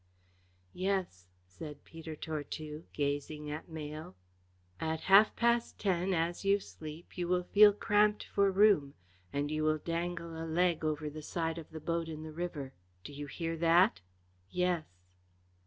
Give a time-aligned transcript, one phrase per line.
[0.73, 4.15] "Yes," said Peter Tortue, gazing at Mayle.
[4.79, 8.95] "At half past ten, as you sleep, you will feel cramped for room,
[9.31, 12.73] and you will dangle a leg over the side of the boat in the river.
[13.03, 13.99] Do you hear that?"
[14.49, 14.87] "Yes!"